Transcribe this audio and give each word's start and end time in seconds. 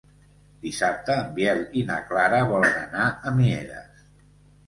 Dissabte 0.61 1.17
en 1.23 1.27
Biel 1.35 1.59
i 1.81 1.83
na 1.89 1.99
Clara 2.07 2.39
volen 2.53 2.79
anar 2.85 3.05
a 3.11 3.35
Mieres. 3.35 4.03